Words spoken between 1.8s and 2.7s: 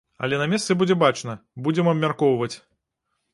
абмяркоўваць.